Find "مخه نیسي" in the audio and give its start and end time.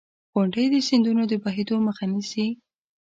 1.87-2.47